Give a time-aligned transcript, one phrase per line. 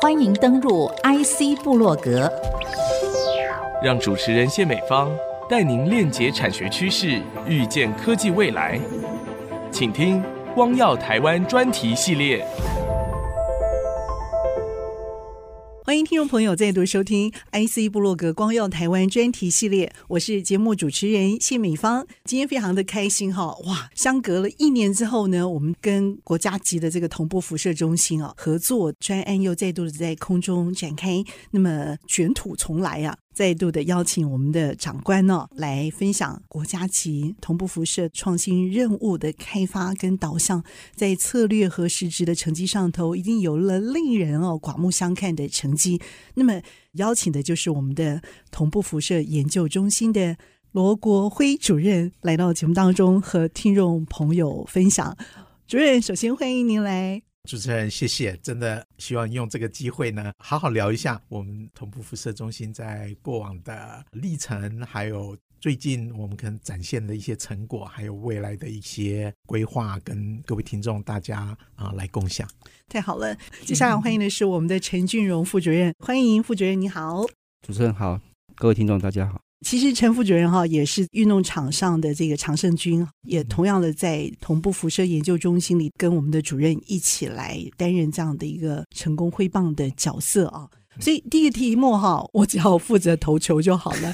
[0.00, 2.30] 欢迎登录 IC 部落格，
[3.82, 5.10] 让主持人谢美芳
[5.48, 8.78] 带您链接产学趋势，预见科技未来。
[9.70, 10.22] 请听
[10.54, 12.46] “光耀台湾”专题系列。
[15.94, 22.04] 欢迎听众朋友再度收听 IC 部落格光耀台湾专题系列，我是节目主持人谢美芳。
[22.24, 23.88] 今天非常的开心哈，哇！
[23.94, 33.16] 相隔了一年之后呢，我们跟国家级的这个同步辐射中心啊合作专案又再度的在空中展开，那么卷土重来啊！
[33.34, 40.62] 再度的邀请我们的长官呢，来分享国家级同步辐射创新任务的开发跟导向，
[40.94, 46.00] 在策略和实质的成绩上头，已经有了令人哦刮目相看的成绩。
[46.34, 46.62] 那么
[46.92, 50.36] 邀请的就是我们的同步辐射研究中心的
[50.70, 55.16] 罗国辉主任来到节目当中，和听众朋友分享。
[55.66, 57.33] 主任，首先欢迎您来。
[57.48, 58.34] 主持人，谢谢。
[58.38, 72.48] 真的希望用这个机会呢，好好聊一下我们同步辐射中心在过往的历程，还有最近我们可能展现的一些成果，还有未来的一些规划，跟各位听众大家啊来共享。
[72.88, 77.26] 太好了，接下来欢迎的是我们的陈俊荣副主任，欢迎副主任，你好。
[77.66, 78.18] 主持人好，
[78.54, 79.43] 各位听众大家好。
[79.64, 90.68] 其实陈副主任哈也是运动场上的这个常胜军，也同样的在同步辐射研究中心里跟我们的主任一起来担任这样的一个成功挥棒的角色啊。
[91.00, 94.12] 所以第一个题目哈，我只要负责投球就好了。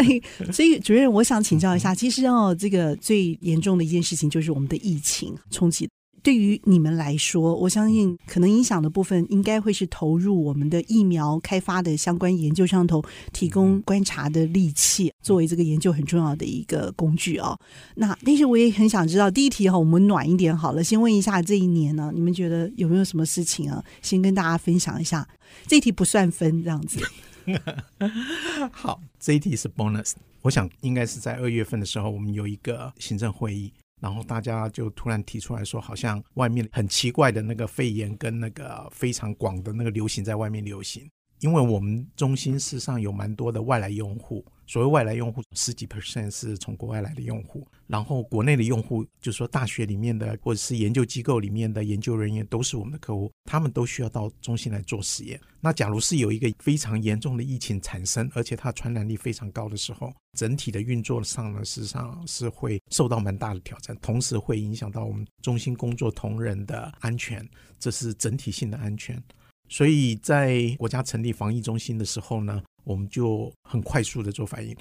[0.50, 5.86] 所以主任，我想请教一下，其实哦，这个最严重的一件事情就是我们的疫情冲击。
[6.22, 17.58] 对于你们来说，我相信可能影响的部分应该会是投入我们的疫苗开发的相关研究上头，提供观察的利器，作为这个研究很重要的一个工具哦。
[17.96, 23.82] 那但是我也很想知道，第一题哈，我们暖一点好了，先问一下这一年呢，你们觉得有没有什么事情啊？
[24.00, 25.26] 先跟大家分享一下。
[25.66, 27.00] 这一题不算分，这样子。
[28.70, 30.12] 好，这一题是 bonus。
[30.42, 33.72] 我想应该是在二月份的时候，我们有一个行政会议。
[34.02, 41.08] 然后大家就突然提出来说，好像外面很奇怪的那个肺炎跟那个非常广的那个流行在外面流行，
[41.38, 44.44] 因为我们中心市上有蛮多的外来用户。
[44.66, 55.38] 所谓外来用户，十几 percent 是从国外来的用户，然后国内的用户，就是说大学里面的或者是研究机构里面的研究人员都是我们的客户，他们都需要到中心来做实验。
[55.60, 67.46] 那假如是有一个非常严重的疫情产生，而且它传染力非常高的时候，整体的运作上呢，事实上是会受到蛮大的挑战，同时会影响到我们中心工作同仁的安全，
[67.78, 69.22] 这是整体性的安全。
[69.68, 74.76] 所以在国家成立防疫中心的时候呢，我们就很快速的做反应，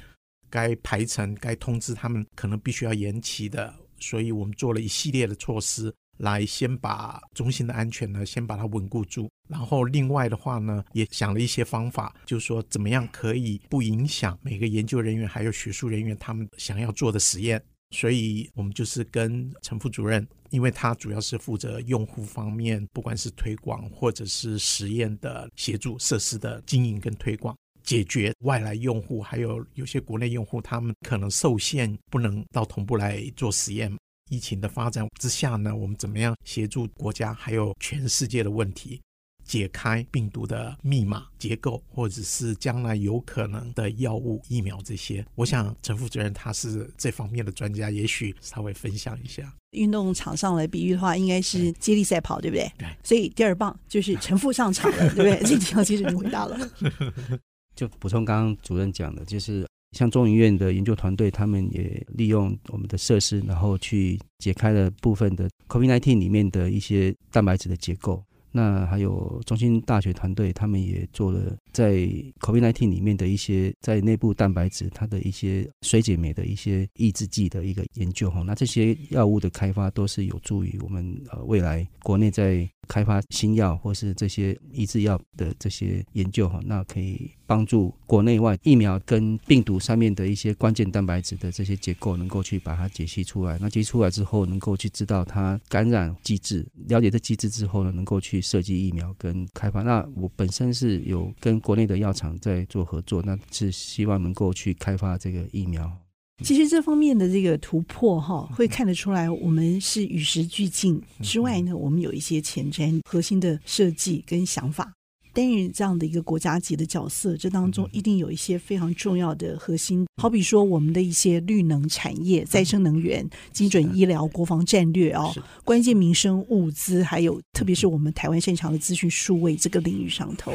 [0.49, 9.29] 该排程、该通知他们可能必须要延期的，所以我们做了一系列的措施，来先把中心的安全呢，先把它稳固住。
[9.49, 17.61] 然后另外的话呢，也想了一些方法，就是说怎么样可以不影响每个研究人员还有学术人员他们想要做的实验。
[17.93, 27.53] 所以我们就是跟陈副主任，因为他主要是负责用户方面，不管是推广或者是实验的协助、设施的经营跟推广。
[27.91, 33.93] 解决外来用户，还有有些国内用户，他们可能受限，不能到同步来做实验。
[34.29, 39.01] 疫情的发展之下呢，我们怎么样协助国家还有全世界的问题，
[39.43, 45.25] 解开病毒的密码结构，或者是将来有可能的药物、疫苗这些？
[45.35, 49.53] 我想陈副主任他是这方面的专家，也许稍微分享一下。
[49.71, 52.71] 运动场上来比喻的话，应该是接力赛跑，对不对？
[52.77, 52.87] 对。
[53.03, 55.37] 所以第二棒就是陈副上场了，对不对？
[55.43, 56.57] 这题其实你回答了。
[57.81, 68.23] 就补充刚刚主任讲的，就是像中研院的研究团队，他们也利用我们的设施，然后去解开了部分的 COVID-19 里面的一些蛋白质的结构。
[68.53, 71.93] 那还有中兴大学团队，他们也做了在
[72.41, 78.43] COVID-19 里面的一些在内部蛋白质它的一些水解酶的一些抑制剂的一个研究哈。
[78.45, 93.57] 那这些药物的开发都是有助于我们呃未来国内在开发新药或是这些抑制药的这些研究哈，那可以帮助国内外疫苗跟病毒上面的一些关键蛋白质的这些结构能够去把它解析出来。
[93.59, 99.81] 那解析出来之后，能够去知道它感染机制，了解这机制之后呢，能够去设计疫苗跟开发。
[99.83, 106.00] 那我本身是有跟国内的药厂在做合作，那是希望能够去开发这个疫苗。
[106.43, 111.01] 其实这方面的这个突破哈，会看得出来，我们是与时俱进。
[111.21, 114.91] 之外呢，我们有一些前瞻核心的设计跟想法。
[115.33, 125.33] 担任这样的一个国家级的角色，这当中一定有一些非常重要的核心，好比说我们的一些绿能产业、再生能源、精准医疗、国防战略哦，
[125.63, 130.53] 关键民生物资，还有特别是我们台湾擅长的资讯数位这个领域上头。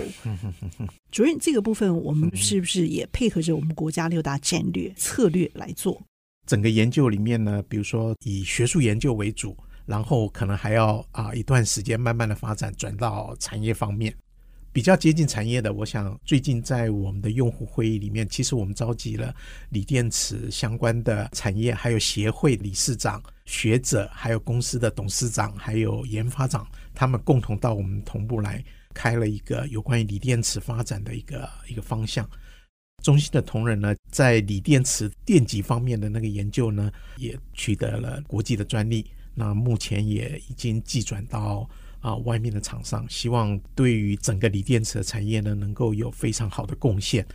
[1.10, 6.02] 主任，这个部分我们是不是也配合着我们国家六大战略策略来做？
[6.46, 9.56] 整个研究里面呢，比如说以学术研究为主。
[9.86, 14.12] 然后可能还要啊一段时间慢慢的发展转到产业方面，
[14.76, 15.72] 比较接近产业的。
[15.72, 19.34] 我想最近在我们的用户会议里面，其实我们召集了
[19.70, 28.62] 锂电池相关的产业，还有协会理事长、学者，还有公司的董事长，还有研发长，他们共同到我们同部来
[28.92, 32.28] 开了一个有关于锂电池发展的一个一个方向。
[33.02, 39.06] 中心的同仁呢，在锂电池电极方面的那个研究呢，也取得了国际的专利。
[39.38, 41.66] 那目前也已经寄转到
[42.06, 47.26] 啊外面的厂商，希望对于整个锂电池的产业呢，能够有非常好的贡献。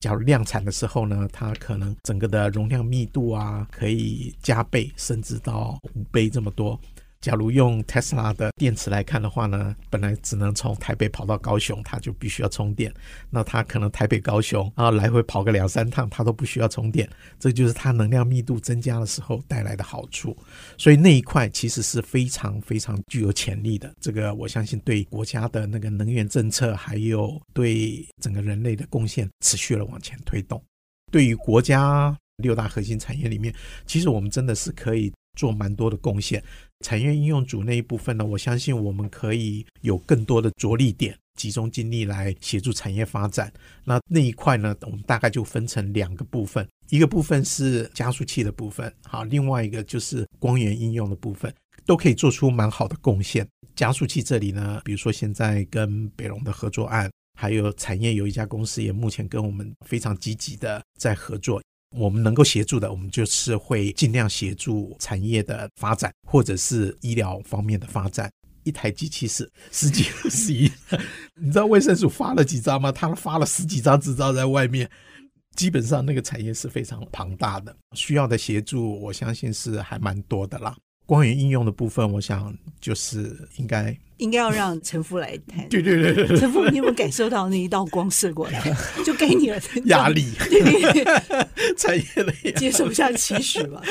[0.00, 6.80] 假如量产的时候呢，它可能整个的容量密度啊，可以加倍，甚至到五倍这么多。
[7.24, 12.92] 假如用 Tesla 的电池来看的话呢，本来只能从台北跑到高雄，它就必须要充电。
[13.30, 17.08] 那它可能台北高雄啊来回跑个两三趟，它都不需要充电。
[17.38, 20.36] 这就是它能量密度增加的时候带来的好处。
[20.76, 23.90] 所以那一块其实是非常非常具有潜力的。
[23.98, 30.62] 这个我相信对国家的那个能源政策，还有对整个人类的贡献，持续的往前推动。
[31.10, 33.54] 对于国家六大核心产业里面，
[33.86, 36.44] 其实我们真的是可以做蛮多的贡献。
[36.84, 43.50] 产业应用组那一部分呢，我相信我们可以有更多的着力点，集中精力来协助产业发展。
[43.84, 51.50] 那那一块呢，我们大概就分成两个部分，一个部分是加速器的部分，好，另外一个就是光源应用的部分，
[51.86, 53.48] 都可以做出蛮好的贡献。
[53.74, 57.10] 加速器这里呢，比如说现在跟北龙的合作案，
[57.40, 61.62] 还有产业有一家公司也目前跟我们非常积极的在合作。
[61.96, 68.30] 我们能够协助的，我们就是会尽量协助产业的发展，或者是医疗方面的发展。
[68.64, 70.70] 一台机器是十几二十亿，
[71.40, 72.90] 你知道卫生署发了几张吗？
[72.90, 74.90] 他发了十几张执照在外面，
[75.54, 80.74] 基本上那个产业是非常庞大的，需要的协助，我相信是还蛮多的啦。
[81.06, 85.68] 光源应用的部分，我想就是应该应该要让陈夫来谈。
[85.68, 88.62] 对对对对，陈夫，你有没有感受到那一道光射过来，
[89.04, 90.32] 就给你了压力？
[90.48, 91.22] 对对对，
[91.76, 93.82] 产业的接受一下期许吧。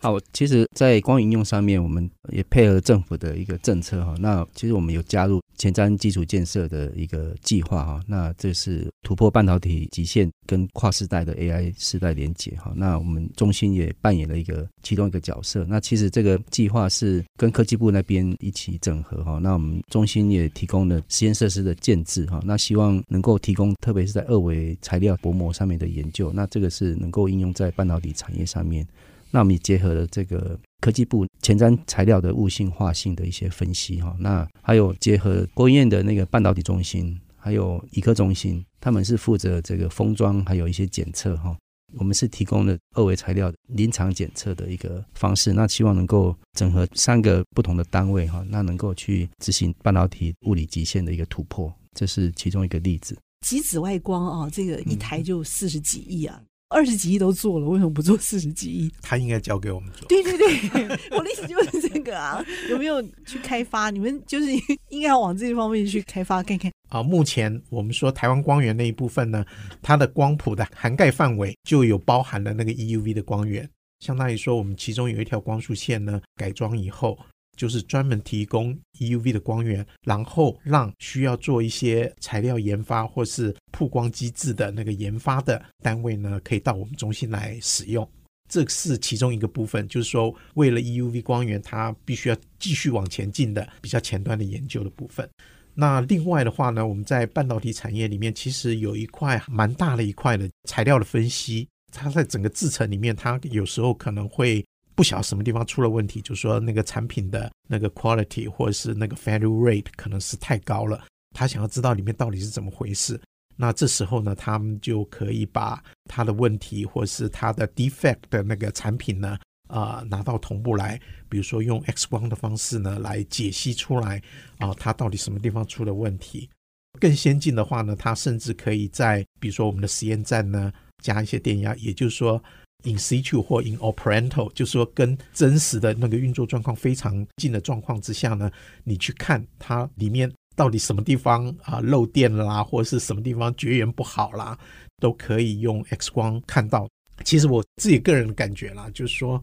[0.00, 4.14] 好，其实，在光应用上面，我们也配合政府的一个政策哈。
[4.20, 8.00] 那其实我们有加入前瞻基础建设的一个计划哈。
[8.06, 12.72] 那这是突破半导体极限跟跨世代的 AI 世代连结哈。
[12.76, 15.66] 那我们中心也扮演了一个其中一个角色。
[15.68, 19.40] 那其实这个计划是跟科技部那边一起整合哈。
[19.42, 22.40] 那我们中心也提供了实验设施的建置哈。
[22.44, 26.30] 那希望能够提供，特别是在二维材料薄膜上面的研究。
[26.32, 28.86] 那这个是能够应用在半导体产业上面。
[29.30, 41.56] 那我们也结合了这个科技部前瞻材料的物性化性的一些分析哈，那还有结合国研院的那个半导体中心，还有医科中心，他们是负责这个封装，还有一些检测哈。
[41.96, 53.16] 我们是提供了二维材料临场检测的一个方式，那希望能够整合三个不同的单位哈，那能够去执行半导体物理极限的一个突破，这是其中一个例子。
[53.46, 56.42] 极紫外光啊，这个一台就四十几亿啊。
[56.70, 58.92] 二十几亿都做了，为什么不做四十几亿？
[59.00, 60.06] 他应该交给我们做。
[60.08, 60.82] 对对对，
[61.16, 63.90] 我的意思就是这个啊，有没有去开发？
[63.90, 64.46] 你们就是
[64.90, 66.70] 应该要往这一方面去开发看看。
[66.90, 69.44] 啊，目前我们说台湾光源那一部分呢，
[69.82, 73.68] 它的光谱的涵盖范围就有包含了那个 EUV 的光源，
[74.00, 77.18] 相当于说我们其中有一条光束线呢，改装以后。
[77.58, 88.08] 就是专门提供 EUV 的光源，然后让需要做一些材料研发或是曝光机制的那个研发的单位呢，可以到我们中心来使用。
[88.48, 95.28] 这是其中一个部分，就是说为了 EUV 光源，它必须要继续往前进的比较前端的研究的部分。
[95.74, 104.64] 那另外的话呢，我们在半导体产业里面，其实有一块蛮大的一块的材料的分析，它在整个制程里面，它有时候可能会。
[104.98, 111.04] 不晓得什么地方出了问题，就是说那个产品的那个 quality 或者是那个 failure rate 可能是太高了。
[111.36, 113.20] 他想要知道里面到底是怎么回事。
[113.54, 119.38] 那这时候呢，他们就可以把他的问题或者是他的 defect 的那个产品呢，
[119.68, 124.20] 啊、拿到同步来，比如说用 X 光的方式呢来解析出来
[124.58, 126.50] 啊，它到底什么地方出了问题。
[126.98, 130.72] 更先进的话呢，它甚至可以在比如说我们的实验站呢
[131.04, 132.42] 加一些电压，也就是说。
[132.84, 138.50] In situ 或 in operando，就是说跟真实的那个运作状况非常近的状况之下呢，
[138.84, 144.56] 你去看它里面到底什么地方啊漏电啦，或者是什么地方绝缘不好啦，
[144.98, 146.88] 都可以用 X 光看到。
[147.24, 149.42] 其实我自己个人的感觉啦，就是说，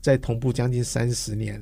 [0.00, 1.60] 在同步将近三十年，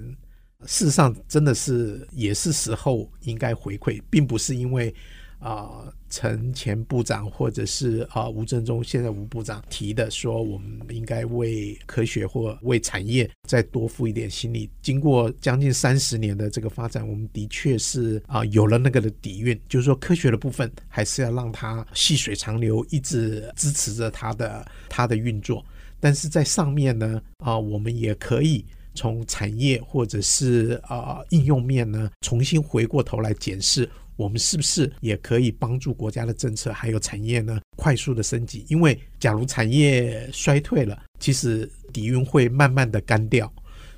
[0.66, 4.94] 事实上真的是也是时候应该回馈，并不是因为。
[5.38, 14.68] 啊，陈前部长或者是啊吴振中现在吴部长提的说，我们应该为科学或为产业再多付一点心力。
[14.83, 25.64] 经过将近三十年的这个发展，我们的确是啊有了那个的底蕴，就是说科学的部分还是要让它细水长流，一直支持着它的它的运作。
[26.00, 28.64] 但是在上面呢，啊，我们也可以
[28.95, 33.88] 从产业或者是啊应用面呢，重新回过头来检视。
[34.18, 38.66] 我们是不是也可以帮助国家的政策还有产业呢，快速的升级？
[38.68, 43.50] 因为假如产业衰退了，其实底蕴会慢慢的干掉，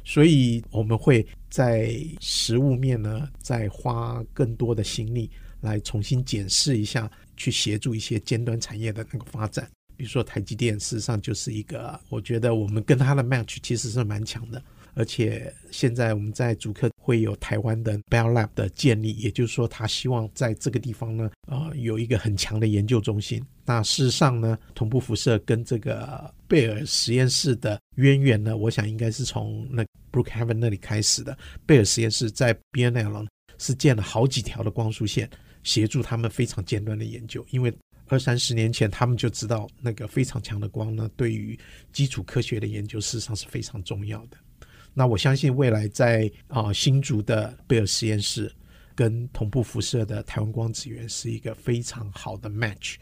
[0.05, 5.31] 所以我们会在实物面呢，再花更多的心力
[5.63, 9.67] 来重新检视一下，去协助一些尖端产业的那个发展。
[9.97, 14.63] 比如说台积电，事实上就是一个，我觉得我们跟它的 match 其实是蛮强的。
[14.95, 23.43] 而且现在我们在主科会有台湾的 Bell Lab 的建立，也就是说，他希望在这个地方呢，呃，有一个很强的研究中心。
[23.65, 31.37] 那事实上呢，同步辐射跟这个贝尔实验室的渊源呢，我想应该是从那 Brookhaven 那里开始的。
[31.65, 33.27] 贝尔实验室在 BNL
[33.59, 35.31] 是建了好几条的光束线，
[35.63, 37.47] 协助他们非常尖端的研究。
[37.51, 37.73] 因为
[38.09, 41.57] 二三十年前，他们就知道那个非常强的光呢，对于
[41.93, 44.37] 基础科学的研究，事实上是非常重要的。
[44.95, 48.53] 那我相信未来在啊新竹的贝尔实验室
[48.95, 52.97] 跟同步辐射的台湾光子源是一个非常好的 match。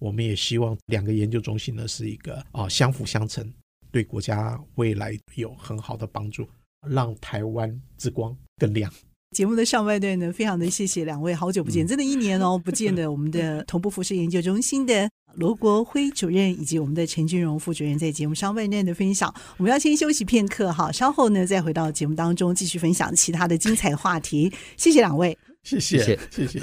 [0.00, 3.48] 我们也希望两个研究中心呢是一个啊相辅相成，
[3.90, 6.46] 对国家未来有很好的帮助，
[6.88, 8.92] 让台湾之光更亮。
[9.30, 15.10] 节目的上半段呢，非常的谢谢两位，好久不见，真的一年哦不见的我们的同步辐射研究中心的。
[15.36, 24.52] 罗国辉主任以及我们的陈俊荣副主任在节目上半段的分享，我们要先休息片刻哈，稍后呢再回到节目当中继续分享其他的精彩话题。
[24.76, 26.60] 谢谢两位，谢谢，谢谢。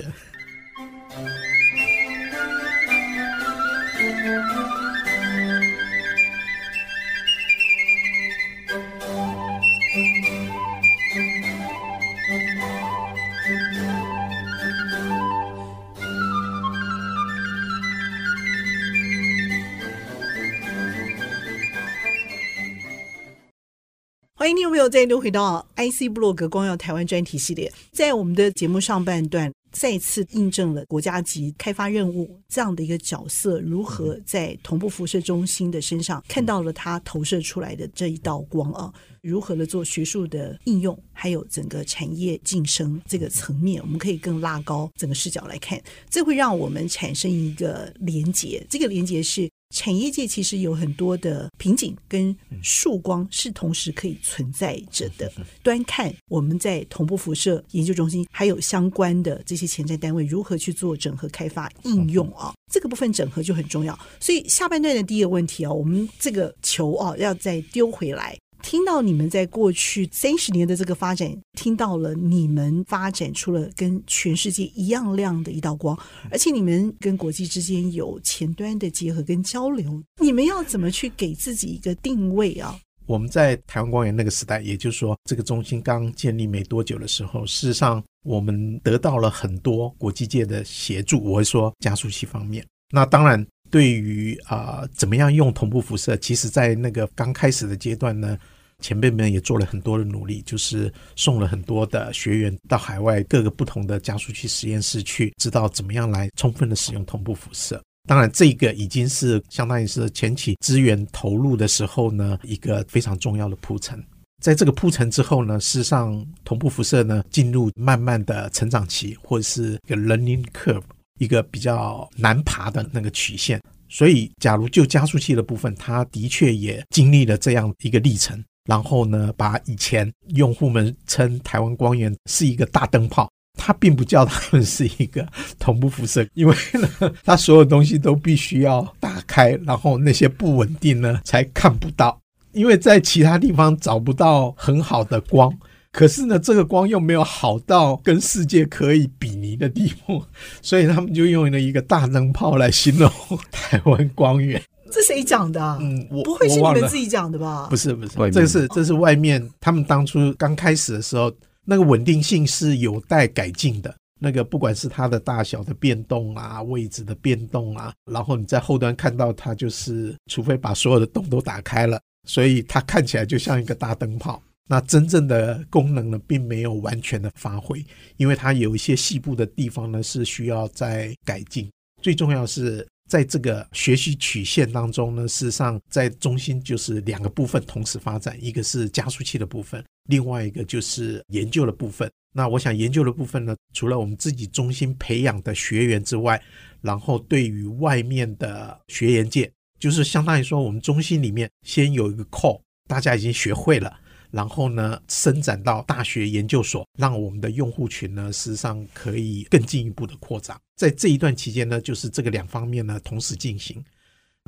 [24.41, 45.79] 欢迎你，有没有再度回到 IC 部落格光耀台湾专题系列，在我们的节目上半段再次印证了国家级开发任务这样的一个角色，如何在同步辐射中心的身上看到了它投射出来的这一道光啊，如何的做学术的应用，还有整个产业晋升这个层面，我们可以更拉高整个视角来看，
[46.09, 49.47] 这会让我们产生一个连结，这个连结是。
[49.71, 55.31] 产业界其实有很多的瓶颈跟曙光是同时可以存在着的。
[55.63, 63.97] 端看我们在同步辐射研究中心还有相关的这些前瞻单位如何去做整合开发应用啊，这个部分整合就很重要。
[64.19, 68.37] 所以下半段的第一个问题啊，我们这个球啊要再丢回来。
[68.61, 75.97] 听到你们在过去三十年的这个发展，听到了你们发展出了跟全世界一样亮的一道光，
[76.29, 82.79] 而且你们跟国际之间有前端的结合跟交流，你们要怎么去给自己一个定位啊？
[83.07, 91.21] 我们在台湾光源那个时代，也就是说这个中心刚建立没多久的时候，事实上我们得到了很多国际界的协助。
[91.21, 93.45] 我会说加速器方面，那当然。
[93.71, 96.15] 对于啊、怎么样用同步辐射？
[96.17, 98.37] 其实，在那个刚开始的阶段呢，
[98.79, 107.81] 前辈们也做了很多的努力，就是送了很多的学员到海外各个不同的加速器实验室去，知道怎么样来充分的使用同步辐射。
[108.09, 114.03] 当然，这个已经是相当于是前期资源投入的时候呢，一个非常重要的铺陈。
[114.43, 120.81] 在这个铺陈之后呢，事实上同步辐射呢进入慢慢的成长期，或者是一个 learning curve。
[121.21, 128.43] 一个比较难爬的那个曲线，所以假如就加速器的部分，它的确也经历了这样一个历程。
[128.67, 135.27] 然后呢，把以前用户们称台湾光源是一个大灯泡，它并不叫他们是一个
[135.59, 142.19] 同步辐射，因为呢，它所有东西都必须要打开，然后那些不稳定呢才看不到，
[142.51, 145.55] 因为在其他地方找不到很好的光。
[145.91, 150.23] 可是呢，这个光又没有好到跟世界可以比拟的地步，
[150.61, 153.11] 所以他们就用了一个大灯泡来形容
[153.51, 154.61] 台湾光源。
[154.89, 155.77] 这谁讲的？
[155.81, 157.67] 嗯，我不会是你们自己讲的吧？
[157.69, 159.45] 不是，不是，这是这是外面。
[159.59, 161.31] 他们当初刚开始的时候，
[161.65, 163.93] 那个稳定性是有待改进的。
[164.19, 174.41] 那个不管是它的大小的变动啊，位置的变动啊，然后你在后端看到它，就是除非把所有的洞都打开了，所以它看起来就像一个大灯泡。
[174.71, 177.85] 那真正的功能呢，并没有完全的发挥，
[178.15, 181.69] 因为它有一些细部的地方呢是需要再改进。
[182.01, 192.09] 最重要是在这个学习曲线当中呢，事实上在中心就是两个部分同时发展，一个是加速器的部分，另外一个就是研究的部分。
[192.33, 196.41] 那我想研究的部分呢，除了我们自己中心培养的学员之外，
[196.79, 199.51] 然后对于外面的学研界，
[199.81, 203.99] 就是相当于说我们中心里面先有一个 core，大家已经学会了，
[204.31, 210.57] 然后呢伸展到大学研究所，让我们的用户群呢，事实上可以更进一步的扩展。
[210.75, 213.83] 在这一段期间呢，就是这个两方面呢同时进行。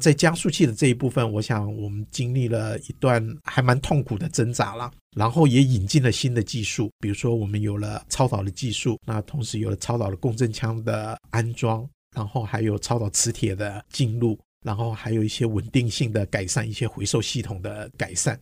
[0.02, 18.40] 在加速器的这一部分，我想我们经历了一段还蛮痛苦的挣扎了，然后也引进了新的技术，比如说我们有了超导的技术，那同时有了超导的共振腔的安装，然后还有超导磁铁的进入，然后还有一些稳定性的改善，一些回收系统的改善，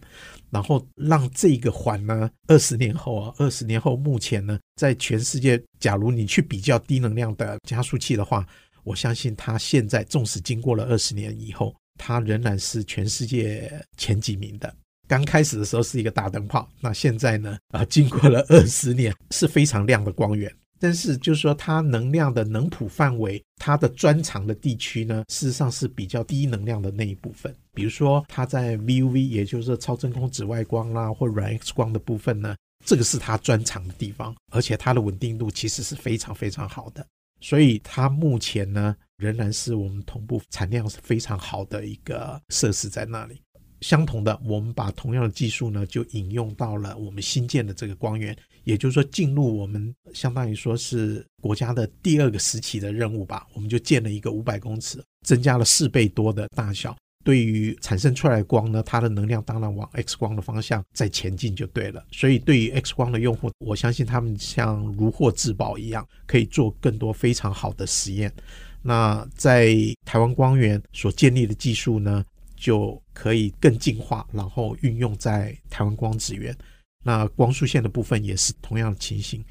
[0.50, 8.48] 然后让这个环呢，二十年后啊，二十年后目前呢，在全世界，假如你去比较低能量的加速器的话。
[8.84, 14.74] 我相信它现在，纵使经过了二十年以后，它仍然是全世界前几名的。
[15.08, 17.60] 刚开始的时候是一个大灯泡，那现在呢？
[17.68, 20.52] 啊，经过了二十年，是非常亮的光源。
[20.82, 27.56] 但是就是说，它能量的能谱范围，它的专长的地区呢，事实上是比较低能量的那一部分。
[27.72, 37.06] 比如说，它在 VUV，也就是超真空紫外光啦，或软 X 光的部分呢，这个是它专长的地方，而且它的稳定度其实是非常非常好的。
[37.40, 43.40] 所以它目前呢，仍然是我们同步产量是非常好的一个设施在那里。
[43.82, 53.48] 相同的，我们把同样的技术呢，就引用到了我们新建的这个光源，也就是说，进入我们相当于说是国家的第二个时期的任务吧。
[53.54, 56.96] 我们就建了一个五百公尺，增加了四倍多的大小。
[57.24, 62.04] 对于产生出来的光呢，它的能量当然往 X 光的方向再前进就对了。
[62.12, 68.34] 所以对于 X 光的用户，我相信他们像如获至宝一样，可以做更多非常好的实验。
[68.82, 76.56] 那在台湾光源所建立的技术呢，就可以更进化，然后运用在台湾光子源。
[77.04, 79.44] 那光速线的部分也是同样的情形。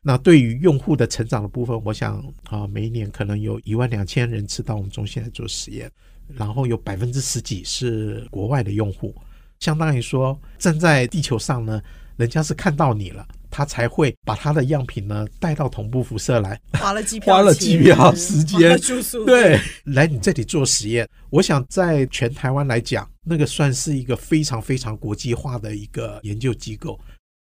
[0.00, 5.90] 那对于用户的成长的部分，我想啊，每一年可能有一万两千人次到我们中心来做实验。
[6.36, 9.14] 然后有百分之十几是国外的用户，
[9.60, 11.82] 相当于说站在地球上呢，
[12.18, 21.08] 人家是看到你了，他才会把他的样品呢带到同步辐射来，花了机票，花了机票时间，住宿，对，来你这里做实验。
[21.30, 26.98] 我想在全台湾来讲，那个算是一个非常非常国际化的一个研究机构，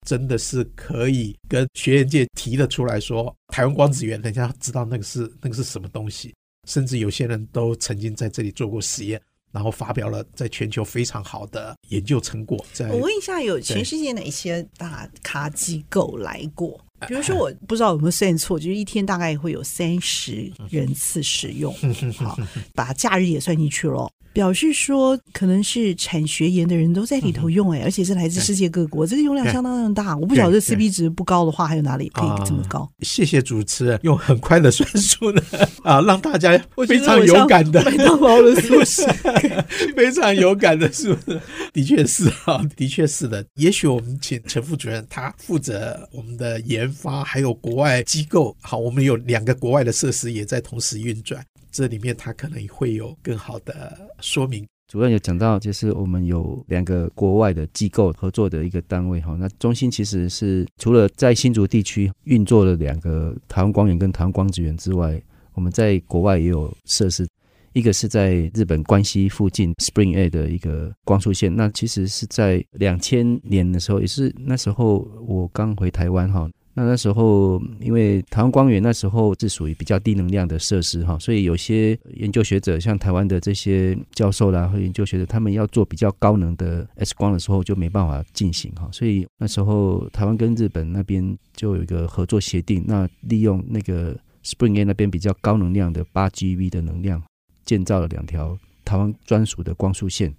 [0.06, 6.34] 真的是可以跟学院界提得出来说，台湾光子源，人家知道那个是那个是什么东西。
[6.66, 9.20] 甚至有些人都曾经在这里做过实验，
[9.54, 12.62] 然后发表了在全球非常好的研究成果。
[12.72, 16.78] 在我问一下，有全世界哪些大咖机构来过？
[17.06, 21.72] 比如说，我不知道有没有算错，就是一天大概会有三十人次使用，
[22.16, 22.36] 好，
[22.74, 24.10] 把假日也算进去了。
[24.34, 30.16] 表示说，可能是产学研的人都在里头用哎，而且是来自世界各国，这个用量相当的大。
[30.16, 32.90] 我不晓得 CP 值不高的话，还有哪里可以这么高？
[33.00, 35.40] 谢谢主持人用很快的算数呢
[35.84, 39.06] 啊，让大家非常有感的麦当劳的数字，
[39.94, 41.40] 非常有感的数字，
[41.72, 43.44] 的确是啊，的确是的。
[43.54, 48.56] 也许我们请陈副主任，他负责我们的研发，还有国外机构。
[48.60, 51.40] 好，我们有两个国外的设施也在同时运转。
[51.74, 54.64] 这里面他可能会有更好的说明。
[54.86, 59.36] 主任有讲到，就是我们有两个国外的机构合作的一个单位哈。
[59.40, 65.20] 那中心其实是除了在新竹地区运作了两个台湾光源跟台湾光子源之外，
[65.54, 67.26] 我们在国外也有设施。
[67.72, 76.48] 一个是在日本关西附近 Spring A 的一个光束线，那其实是在两千年的时候，也是那时候我刚回台湾哈。
[76.76, 88.88] 那那时候，因为台湾光源那时候是属于比较低能量的设施哈，所以有些研究学者，像台湾的这些教授啦和研究学者，他们要做比较高能的 X 光的时候，就没办法进行哈。
[88.90, 94.12] 所以那时候台湾跟日本那边就有一个合作协定，那利用那个
[94.44, 97.22] Spring A 那边比较高能量的八 GeV 的能量，
[97.64, 100.34] 建造了两条台湾专属的光束线。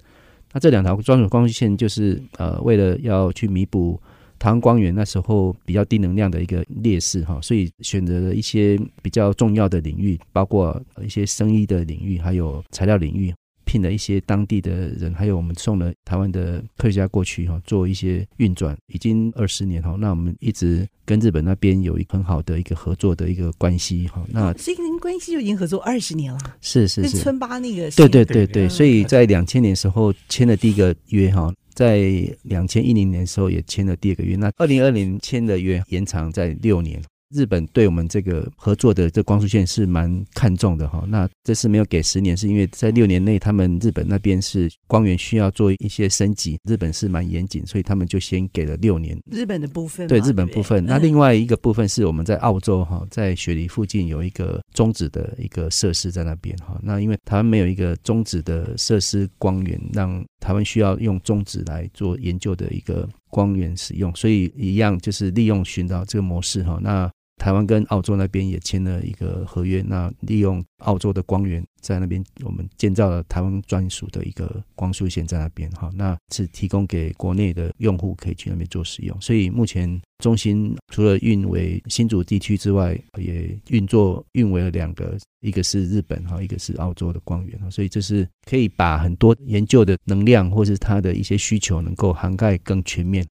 [0.51, 3.97] 那这两条专属光束线就是呃，为了要去弥补。
[4.39, 13.33] 台湾光源那时候比较低能量的一个劣势哈，所以选择了一些比较重要的领域，包括一些生医的领域，还有材料领域。
[13.67, 19.95] 聘了一些当地的人，还有我们送了台湾的科学家过去哈，做一些运转，已经二十年哈。
[19.99, 24.23] 那我们一直跟日本那边有一很好的一个合作的一个关系哈。
[24.29, 31.51] 那这个关系就已经合作二十年了，是是是，跟村巴那个对对对对，所以在两千年时候签了第一个约哈。
[31.75, 31.99] 在
[32.43, 36.99] 两千一零年的时候也签了第二个月，那二零二零签的约延长在六年。
[37.29, 49.17] 日本对我们这个合作的这光束线是蛮看重的哈，那这次没有给十年，是因为在六年内，他们日本那边是光源需要做一些升级，日本是蛮严谨，所以他们就先给了六年。
[49.31, 67.11] 日本的部分对日本部分，那另外一个部分是我们在澳洲哈，在雪梨附近有一个中子的一个设施在那边哈，那因为台湾没有一个中子的设施光源，让台湾需要用中子来做研究的一个光源使用，所以一样就是利用寻找这个模式哈，那。
[67.37, 79.19] 台湾跟澳洲那边也签了一个合约，那利用澳洲的光源在那边，我们建造了台湾专属的一个光束线在那边，哈，那是提供给国内的用户可以去那边做使用。
[79.21, 93.25] 所以目前中心除了运维新竹地区之外，也运作运维了两个，一个是日本哈，一个是澳洲的光源，所以这是可以把很多研究的能量或是它的一些需求能够涵盖更全面。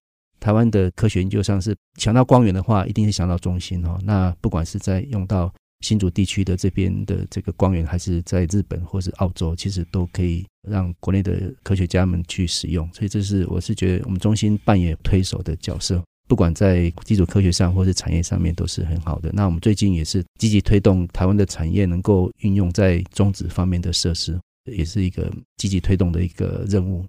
[0.45, 3.99] 台湾的科学研究上是想到光源的话，一定是想到中心哦。
[4.03, 12.87] 那不管是在用到新竹地区的这边的这个光源，还是在日本或是澳洲，其实都可以让国内的科学家们去使用。
[12.93, 19.31] 所以这是我是觉得我们中心扮演推手的角色，不管在基础科学上或是产业上面都是很好的。
[19.33, 24.39] 那我们最近也是积极推动台湾的产业能够运用在中子方面的设施，
[24.71, 27.03] 也是一个积极推动的一个任务。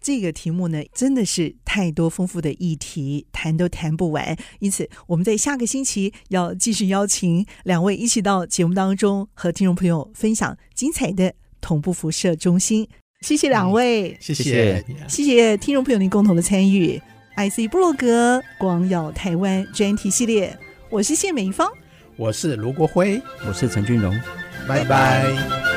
[0.00, 4.36] 这个题目呢，真的是太多丰富的议题，谈都谈不完。
[4.60, 12.88] 因此，我们在下个星期要继续邀请两位一起到节目当中，和听众朋友分享精彩的同步辐射中心。
[13.20, 17.00] 谢谢两位，嗯、谢谢，谢谢听众朋友您共同的参与。
[17.36, 20.58] IC 部落格光耀台湾专题系列，
[20.88, 21.70] 我是谢美芳，
[22.16, 24.18] 我是卢国辉，我是陈俊荣，
[24.66, 25.69] 拜拜。